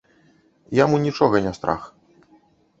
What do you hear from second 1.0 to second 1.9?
нічога не страх.